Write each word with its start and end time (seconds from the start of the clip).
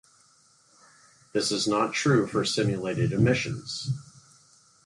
This 1.31 1.51
is 1.51 1.67
not 1.67 1.93
true 1.93 2.25
for 2.25 2.43
stimulated 2.43 3.13
emission. 3.13 3.61